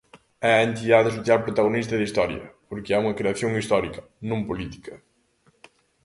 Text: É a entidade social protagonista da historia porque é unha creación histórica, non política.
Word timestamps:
É 0.49 0.51
a 0.55 0.65
entidade 0.69 1.09
social 1.17 1.39
protagonista 1.45 1.93
da 1.95 2.07
historia 2.09 2.43
porque 2.69 2.91
é 2.93 3.01
unha 3.03 3.17
creación 3.19 3.51
histórica, 3.61 4.01
non 4.29 4.39
política. 4.49 4.93